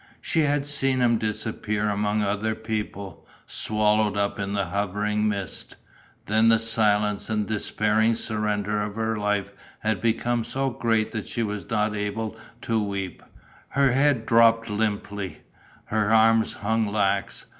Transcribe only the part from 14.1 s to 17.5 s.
dropped limply, her arms hung lax.